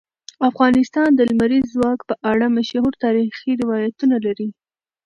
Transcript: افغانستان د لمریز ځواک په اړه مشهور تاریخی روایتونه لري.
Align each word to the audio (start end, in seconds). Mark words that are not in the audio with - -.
افغانستان 0.49 1.09
د 1.15 1.19
لمریز 1.29 1.65
ځواک 1.73 1.99
په 2.09 2.15
اړه 2.31 2.45
مشهور 2.57 2.93
تاریخی 3.03 3.51
روایتونه 3.61 4.15
لري. 4.25 4.49